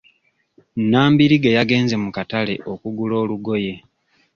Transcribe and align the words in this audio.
Nambirige 0.89 1.49
yagenze 1.57 1.95
mu 2.03 2.09
katale 2.17 2.55
okugula 2.71 3.15
olugoye. 3.23 3.73